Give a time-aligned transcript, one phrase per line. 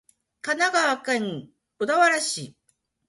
[0.41, 2.55] 神奈川県小田原市